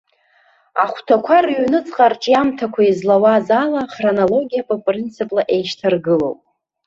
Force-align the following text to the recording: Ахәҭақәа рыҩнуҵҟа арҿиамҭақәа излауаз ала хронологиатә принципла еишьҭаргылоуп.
Ахәҭақәа 0.83 1.37
рыҩнуҵҟа 1.45 2.03
арҿиамҭақәа 2.07 2.81
излауаз 2.89 3.47
ала 3.63 3.81
хронологиатә 3.93 4.73
принципла 4.85 5.41
еишьҭаргылоуп. 5.53 6.39